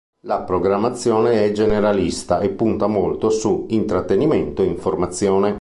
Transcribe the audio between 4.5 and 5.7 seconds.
e informazione.